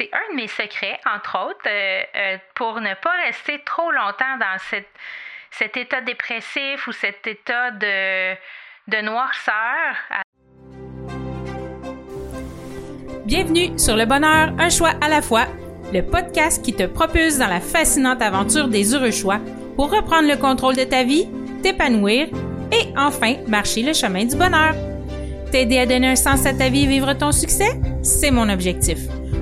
c'est 0.00 0.10
un 0.14 0.32
de 0.32 0.36
mes 0.36 0.48
secrets, 0.48 0.98
entre 1.14 1.36
autres, 1.46 1.66
euh, 1.66 2.02
euh, 2.16 2.36
pour 2.54 2.80
ne 2.80 2.94
pas 3.02 3.12
rester 3.26 3.60
trop 3.66 3.90
longtemps 3.90 4.38
dans 4.38 4.78
cet 5.50 5.76
état 5.76 6.00
dépressif 6.00 6.86
ou 6.86 6.92
cet 6.92 7.26
état 7.26 7.70
de, 7.72 8.34
de 8.88 9.02
noirceur. 9.02 9.96
Bienvenue 13.26 13.78
sur 13.78 13.96
Le 13.96 14.06
Bonheur, 14.06 14.52
un 14.58 14.70
choix 14.70 14.92
à 15.02 15.08
la 15.08 15.20
fois, 15.20 15.46
le 15.92 16.00
podcast 16.00 16.64
qui 16.64 16.74
te 16.74 16.84
propulse 16.84 17.38
dans 17.38 17.48
la 17.48 17.60
fascinante 17.60 18.22
aventure 18.22 18.68
des 18.68 18.94
heureux 18.94 19.10
choix 19.10 19.40
pour 19.76 19.90
reprendre 19.90 20.28
le 20.28 20.36
contrôle 20.36 20.76
de 20.76 20.84
ta 20.84 21.02
vie, 21.02 21.28
t'épanouir 21.62 22.28
et 22.72 22.92
enfin 22.96 23.34
marcher 23.48 23.82
le 23.82 23.92
chemin 23.92 24.24
du 24.24 24.36
bonheur. 24.36 24.74
T'aider 25.52 25.78
à 25.78 25.84
donner 25.84 26.08
un 26.08 26.16
sens 26.16 26.46
à 26.46 26.54
ta 26.54 26.70
vie 26.70 26.84
et 26.84 26.86
vivre 26.86 27.12
ton 27.12 27.32
succès, 27.32 27.78
c'est 28.02 28.30
mon 28.30 28.48
objectif. 28.48 28.98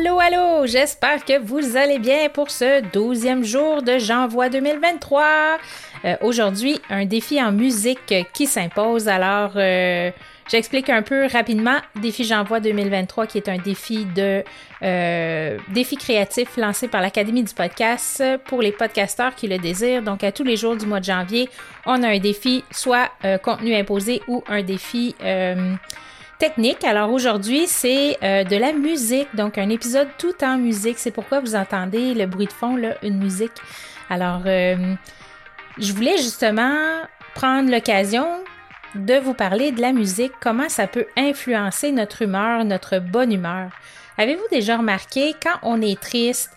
Allô, 0.00 0.18
allô, 0.18 0.66
j'espère 0.66 1.22
que 1.26 1.38
vous 1.38 1.76
allez 1.76 1.98
bien 1.98 2.30
pour 2.30 2.50
ce 2.50 2.80
douzième 2.90 3.44
jour 3.44 3.82
de 3.82 3.98
janvier 3.98 4.48
2023. 4.48 5.58
Euh, 6.06 6.16
Aujourd'hui, 6.22 6.80
un 6.88 7.04
défi 7.04 7.42
en 7.42 7.52
musique 7.52 8.14
qui 8.32 8.46
s'impose. 8.46 9.08
Alors, 9.08 9.52
euh, 9.56 10.10
j'explique 10.48 10.88
un 10.88 11.02
peu 11.02 11.26
rapidement. 11.26 11.76
Défi 12.00 12.24
J'envoie 12.24 12.60
2023 12.60 13.26
qui 13.26 13.36
est 13.36 13.48
un 13.50 13.58
défi 13.58 14.06
de 14.06 14.42
euh, 14.82 15.58
défi 15.68 15.96
créatif 15.96 16.56
lancé 16.56 16.88
par 16.88 17.02
l'Académie 17.02 17.44
du 17.44 17.52
podcast 17.52 18.24
pour 18.46 18.62
les 18.62 18.72
podcasteurs 18.72 19.34
qui 19.34 19.48
le 19.48 19.58
désirent. 19.58 20.02
Donc, 20.02 20.24
à 20.24 20.32
tous 20.32 20.44
les 20.44 20.56
jours 20.56 20.76
du 20.76 20.86
mois 20.86 21.00
de 21.00 21.04
janvier, 21.04 21.50
on 21.84 22.02
a 22.02 22.08
un 22.08 22.18
défi, 22.18 22.64
soit 22.70 23.10
contenu 23.42 23.74
imposé 23.74 24.22
ou 24.28 24.42
un 24.48 24.62
défi 24.62 25.14
technique. 26.40 26.82
Alors 26.84 27.12
aujourd'hui, 27.12 27.66
c'est 27.66 28.16
euh, 28.22 28.44
de 28.44 28.56
la 28.56 28.72
musique, 28.72 29.28
donc 29.34 29.58
un 29.58 29.68
épisode 29.68 30.08
tout 30.18 30.42
en 30.42 30.56
musique. 30.56 30.98
C'est 30.98 31.10
pourquoi 31.10 31.38
vous 31.40 31.54
entendez 31.54 32.14
le 32.14 32.26
bruit 32.26 32.46
de 32.46 32.52
fond, 32.52 32.76
là, 32.76 32.94
une 33.02 33.18
musique. 33.18 33.52
Alors, 34.08 34.42
euh, 34.46 34.94
je 35.78 35.92
voulais 35.92 36.16
justement 36.16 36.72
prendre 37.34 37.70
l'occasion 37.70 38.26
de 38.94 39.18
vous 39.18 39.34
parler 39.34 39.70
de 39.70 39.82
la 39.82 39.92
musique, 39.92 40.32
comment 40.40 40.68
ça 40.68 40.86
peut 40.86 41.06
influencer 41.16 41.92
notre 41.92 42.22
humeur, 42.22 42.64
notre 42.64 42.98
bonne 42.98 43.32
humeur. 43.32 43.70
Avez-vous 44.16 44.48
déjà 44.50 44.78
remarqué 44.78 45.34
quand 45.40 45.58
on 45.62 45.80
est 45.82 46.00
triste, 46.00 46.50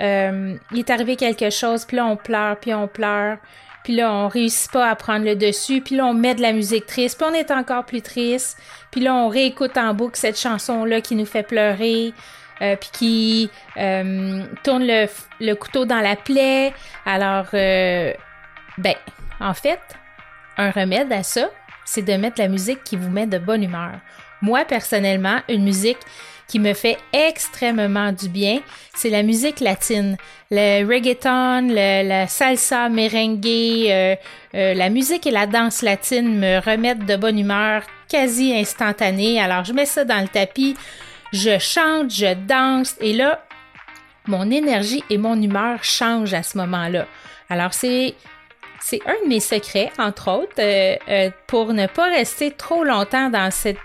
euh, 0.00 0.56
il 0.72 0.80
est 0.80 0.90
arrivé 0.90 1.14
quelque 1.16 1.50
chose, 1.50 1.84
puis 1.84 2.00
on 2.00 2.16
pleure, 2.16 2.58
puis 2.58 2.74
on 2.74 2.88
pleure, 2.88 3.38
puis 3.88 3.96
là 3.96 4.12
on 4.12 4.28
réussit 4.28 4.70
pas 4.70 4.86
à 4.86 4.94
prendre 4.96 5.24
le 5.24 5.34
dessus, 5.34 5.80
puis 5.80 5.96
là 5.96 6.04
on 6.04 6.12
met 6.12 6.34
de 6.34 6.42
la 6.42 6.52
musique 6.52 6.84
triste, 6.84 7.16
puis 7.18 7.26
on 7.26 7.32
est 7.32 7.50
encore 7.50 7.86
plus 7.86 8.02
triste, 8.02 8.58
puis 8.90 9.00
là 9.00 9.14
on 9.14 9.28
réécoute 9.28 9.78
en 9.78 9.94
boucle 9.94 10.18
cette 10.18 10.38
chanson-là 10.38 11.00
qui 11.00 11.14
nous 11.14 11.24
fait 11.24 11.42
pleurer, 11.42 12.12
euh, 12.60 12.76
puis 12.76 12.90
qui 12.92 13.50
euh, 13.78 14.44
tourne 14.62 14.86
le, 14.86 15.54
couteau 15.54 15.86
dans 15.86 16.00
la 16.00 16.16
plaie. 16.16 16.74
Alors, 17.06 17.46
euh, 17.54 18.12
ben, 18.76 18.94
en 19.40 19.54
fait, 19.54 19.80
un 20.58 20.70
remède 20.70 21.10
à 21.10 21.22
ça, 21.22 21.48
c'est 21.86 22.02
de 22.02 22.12
mettre 22.12 22.42
la 22.42 22.48
musique 22.48 22.84
qui 22.84 22.96
vous 22.96 23.08
met 23.08 23.26
de 23.26 23.38
bonne 23.38 23.62
humeur. 23.62 23.92
Moi, 24.42 24.64
personnellement, 24.64 25.40
une 25.48 25.64
musique 25.64 25.98
qui 26.48 26.58
me 26.58 26.72
fait 26.72 26.96
extrêmement 27.12 28.10
du 28.10 28.28
bien, 28.28 28.60
c'est 28.94 29.10
la 29.10 29.22
musique 29.22 29.60
latine. 29.60 30.16
Le 30.50 30.84
reggaeton, 30.86 31.68
la 31.68 32.26
salsa, 32.26 32.88
merengue, 32.88 33.44
euh, 33.46 34.16
euh, 34.54 34.74
la 34.74 34.88
musique 34.88 35.26
et 35.26 35.30
la 35.30 35.46
danse 35.46 35.82
latine 35.82 36.38
me 36.38 36.58
remettent 36.58 37.04
de 37.04 37.16
bonne 37.16 37.38
humeur 37.38 37.82
quasi 38.08 38.54
instantanée. 38.54 39.40
Alors, 39.40 39.64
je 39.64 39.74
mets 39.74 39.84
ça 39.84 40.04
dans 40.04 40.22
le 40.22 40.28
tapis, 40.28 40.74
je 41.32 41.58
chante, 41.58 42.10
je 42.10 42.34
danse, 42.34 42.96
et 43.00 43.12
là, 43.12 43.44
mon 44.26 44.50
énergie 44.50 45.04
et 45.10 45.18
mon 45.18 45.40
humeur 45.40 45.84
changent 45.84 46.34
à 46.34 46.42
ce 46.42 46.56
moment-là. 46.56 47.06
Alors, 47.50 47.74
c'est 47.74 48.14
c'est 48.80 49.00
un 49.06 49.24
de 49.24 49.28
mes 49.28 49.40
secrets, 49.40 49.90
entre 49.98 50.30
autres, 50.30 50.52
euh, 50.60 51.30
pour 51.46 51.74
ne 51.74 51.86
pas 51.86 52.08
rester 52.08 52.52
trop 52.52 52.84
longtemps 52.84 53.28
dans 53.28 53.50
cette, 53.50 53.78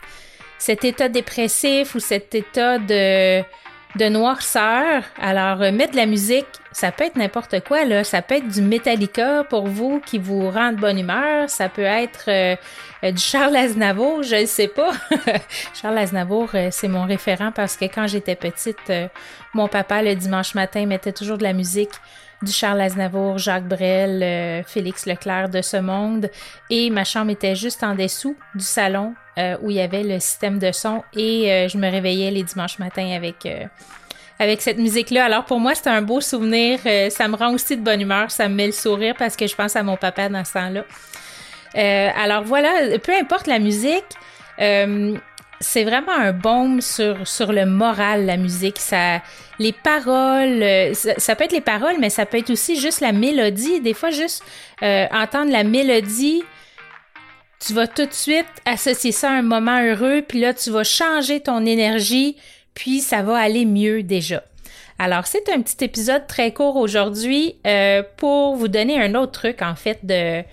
cet 0.63 0.85
état 0.85 1.09
dépressif 1.09 1.93
ou 1.93 1.99
cet 1.99 2.33
état 2.35 2.77
de, 2.77 3.41
de 3.97 4.05
noirceur. 4.07 5.03
Alors, 5.21 5.61
euh, 5.61 5.73
mettre 5.73 5.91
de 5.91 5.97
la 5.97 6.05
musique, 6.05 6.45
ça 6.71 6.93
peut 6.93 7.03
être 7.03 7.17
n'importe 7.17 7.59
quoi, 7.65 7.83
là. 7.83 8.05
Ça 8.05 8.21
peut 8.21 8.35
être 8.35 8.47
du 8.47 8.61
Metallica 8.61 9.43
pour 9.43 9.67
vous 9.67 9.99
qui 9.99 10.19
vous 10.19 10.49
rend 10.49 10.71
de 10.71 10.77
bonne 10.77 10.99
humeur. 10.99 11.49
Ça 11.49 11.67
peut 11.67 11.81
être 11.81 12.29
euh, 12.29 12.55
du 13.11 13.21
Charles 13.21 13.57
Aznavour, 13.57 14.23
je 14.23 14.37
ne 14.37 14.45
sais 14.45 14.69
pas. 14.69 14.91
Charles 15.73 15.97
Aznavour, 15.97 16.51
euh, 16.53 16.69
c'est 16.71 16.87
mon 16.87 17.03
référent 17.05 17.51
parce 17.51 17.75
que 17.75 17.83
quand 17.83 18.07
j'étais 18.07 18.37
petite, 18.37 18.89
mon 19.53 19.67
papa, 19.67 20.01
le 20.01 20.15
dimanche 20.15 20.55
matin, 20.55 20.85
mettait 20.85 21.11
toujours 21.11 21.37
de 21.37 21.43
la 21.43 21.51
musique 21.51 21.91
du 22.43 22.51
Charles 22.51 22.81
Aznavour, 22.81 23.37
Jacques 23.37 23.67
Brel, 23.67 24.21
euh, 24.21 24.63
Félix 24.63 25.05
Leclerc 25.05 25.49
de 25.49 25.61
ce 25.61 25.77
monde. 25.77 26.29
Et 26.69 26.89
ma 26.89 27.03
chambre 27.03 27.31
était 27.31 27.55
juste 27.55 27.83
en 27.83 27.95
dessous 27.95 28.35
du 28.53 28.63
salon 28.63 29.13
euh, 29.37 29.57
où 29.61 29.71
il 29.71 29.77
y 29.77 29.81
avait 29.81 30.03
le 30.03 30.19
système 30.19 30.59
de 30.59 30.71
son 30.71 31.03
et 31.15 31.51
euh, 31.51 31.67
je 31.67 31.77
me 31.77 31.89
réveillais 31.89 32.29
les 32.31 32.43
dimanches 32.43 32.77
matins 32.79 33.11
avec, 33.15 33.47
avec 34.39 34.61
cette 34.61 34.77
musique-là. 34.77 35.25
Alors 35.25 35.45
pour 35.45 35.59
moi, 35.59 35.73
c'est 35.75 35.87
un 35.87 36.01
beau 36.01 36.21
souvenir. 36.21 36.79
Ça 37.09 37.27
me 37.27 37.35
rend 37.35 37.53
aussi 37.53 37.77
de 37.77 37.81
bonne 37.81 38.01
humeur. 38.01 38.29
Ça 38.29 38.47
me 38.49 38.55
met 38.55 38.67
le 38.67 38.73
sourire 38.73 39.15
parce 39.17 39.35
que 39.35 39.47
je 39.47 39.55
pense 39.55 39.75
à 39.75 39.83
mon 39.83 39.97
papa 39.97 40.29
dans 40.29 40.43
ce 40.43 40.53
temps-là. 40.53 40.83
Alors 42.15 42.43
voilà, 42.43 42.69
peu 42.99 43.13
importe 43.13 43.47
la 43.47 43.59
musique, 43.59 44.03
c'est 45.63 45.83
vraiment 45.83 46.11
un 46.11 46.33
baume 46.33 46.81
sur, 46.81 47.27
sur 47.27 47.51
le 47.51 47.65
moral, 47.65 48.25
la 48.25 48.37
musique. 48.37 48.79
Ça, 48.79 49.21
les 49.63 49.71
paroles, 49.71 50.61
euh, 50.61 50.93
ça, 50.93 51.35
peut 51.35 51.45
être 51.45 51.53
les 51.53 51.61
paroles, 51.61 51.95
mais 51.99 52.09
ça 52.09 52.25
peut 52.25 52.37
être 52.37 52.49
aussi 52.49 52.79
juste 52.79 52.99
la 52.99 53.13
mélodie. 53.13 53.79
Des 53.79 53.93
fois, 53.93 54.11
juste 54.11 54.43
euh, 54.81 55.05
entendre 55.11 55.51
la 55.51 55.63
mélodie, 55.63 56.43
tu 57.59 57.73
vas 57.73 57.87
tout 57.87 58.05
de 58.05 58.13
suite 58.13 58.45
associer 58.65 59.13
ça 59.13 59.29
à 59.29 59.33
un 59.33 59.41
moment 59.41 59.81
heureux, 59.81 60.21
puis 60.27 60.41
là, 60.41 60.53
tu 60.53 60.69
vas 60.69 60.83
changer 60.83 61.39
ton 61.39 61.65
énergie, 61.65 62.35
puis 62.73 62.99
ça 62.99 63.23
va 63.23 63.37
aller 63.37 63.65
mieux 63.65 64.03
déjà. 64.03 64.43
Alors, 64.99 65.25
c'est 65.25 65.49
un 65.49 65.61
petit 65.61 65.85
épisode 65.85 66.27
très 66.27 66.51
court 66.51 66.75
aujourd'hui 66.75 67.55
euh, 67.65 68.03
pour 68.17 68.57
vous 68.57 68.67
donner 68.67 69.01
un 69.01 69.15
autre 69.15 69.31
truc, 69.31 69.61
en 69.61 69.75
fait, 69.75 69.99
de 70.03 70.43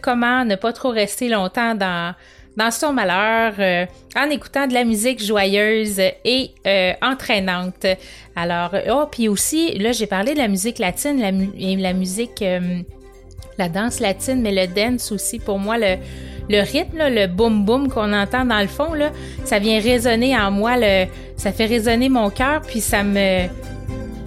comment 0.00 0.44
ne 0.46 0.56
pas 0.56 0.72
trop 0.72 0.90
rester 0.90 1.28
longtemps 1.28 1.74
dans, 1.74 2.14
dans 2.56 2.70
son 2.70 2.92
malheur 2.92 3.54
euh, 3.58 3.86
en 4.16 4.30
écoutant 4.30 4.66
de 4.66 4.74
la 4.74 4.84
musique 4.84 5.22
joyeuse 5.22 6.00
et 6.00 6.50
euh, 6.66 6.92
entraînante. 7.02 7.86
Alors, 8.34 8.74
oh, 8.90 9.04
puis 9.10 9.28
aussi, 9.28 9.78
là, 9.78 9.92
j'ai 9.92 10.06
parlé 10.06 10.32
de 10.32 10.38
la 10.38 10.48
musique 10.48 10.78
latine 10.78 11.20
la, 11.20 11.30
et 11.58 11.76
la 11.76 11.92
musique, 11.92 12.42
euh, 12.42 12.80
la 13.58 13.68
danse 13.68 14.00
latine, 14.00 14.40
mais 14.40 14.52
le 14.52 14.66
dance 14.72 15.12
aussi, 15.12 15.38
pour 15.38 15.58
moi, 15.58 15.76
le, 15.78 15.96
rythme, 16.60 17.08
le 17.08 17.26
boum 17.26 17.64
boum 17.64 17.88
qu'on 17.88 18.12
entend 18.12 18.44
dans 18.44 18.60
le 18.60 18.68
fond, 18.68 18.94
là, 18.94 19.10
ça 19.44 19.58
vient 19.58 19.80
résonner 19.80 20.36
en 20.36 20.50
moi, 20.50 20.76
le, 20.76 21.06
ça 21.36 21.52
fait 21.52 21.66
résonner 21.66 22.08
mon 22.08 22.30
cœur, 22.30 22.62
puis 22.62 22.80
ça 22.80 23.02
me, 23.02 23.46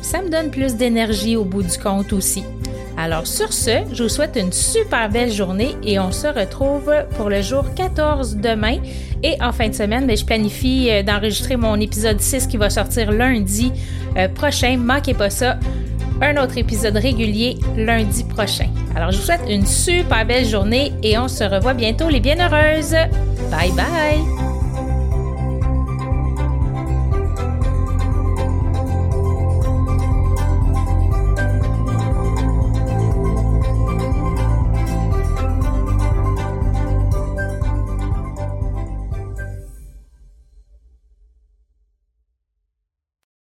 ça 0.02 0.22
me 0.22 0.30
donne 0.30 0.52
plus 0.52 0.76
d'énergie 0.76 1.36
au 1.36 1.46
bout 1.46 1.64
du 1.64 1.78
compte 1.78 2.14
aussi. 2.14 2.44
Alors 3.00 3.26
sur 3.26 3.54
ce, 3.54 3.86
je 3.94 4.04
vous 4.04 4.10
souhaite 4.10 4.36
une 4.36 4.52
super 4.52 5.08
belle 5.10 5.32
journée 5.32 5.78
et 5.84 6.00
on 6.00 6.12
se 6.12 6.28
retrouve 6.28 6.94
pour 7.16 7.30
le 7.30 7.42
jour 7.42 7.74
14 7.74 8.36
demain. 8.36 8.80
Et 9.24 9.42
en 9.42 9.54
fin 9.54 9.70
de 9.70 9.74
semaine, 9.74 10.06
ben, 10.06 10.18
je 10.18 10.26
planifie 10.26 10.90
euh, 10.92 11.02
d'enregistrer 11.02 11.56
mon 11.56 11.80
épisode 11.80 12.20
6 12.20 12.48
qui 12.48 12.58
va 12.58 12.70
sortir 12.70 13.14
lundi 13.14 13.72
euh, 14.18 14.28
prochain. 14.28 14.76
Manquez 14.78 15.14
pas 15.14 15.30
ça. 15.30 15.58
Un 16.22 16.36
autre 16.44 16.58
épisode 16.58 16.98
régulier 16.98 17.58
lundi 17.78 18.26
prochain. 18.26 18.68
Alors 18.98 19.12
je 19.12 19.18
vous 19.18 19.24
souhaite 19.24 19.44
une 19.48 19.66
super 19.66 20.26
belle 20.26 20.46
journée 20.46 20.92
et 21.02 21.18
on 21.18 21.30
se 21.30 21.46
revoit 21.46 21.74
bientôt 21.74 22.10
les 22.10 22.20
bienheureuses. 22.20 22.98
Bye 23.50 23.72
bye! 23.72 24.39